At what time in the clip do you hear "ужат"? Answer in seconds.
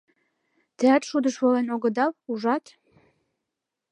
2.31-2.65